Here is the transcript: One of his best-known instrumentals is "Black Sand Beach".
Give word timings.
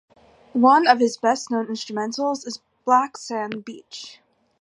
One 0.53 0.87
of 0.87 0.97
his 0.97 1.17
best-known 1.17 1.67
instrumentals 1.67 2.47
is 2.47 2.59
"Black 2.85 3.17
Sand 3.17 3.63
Beach". 3.63 4.19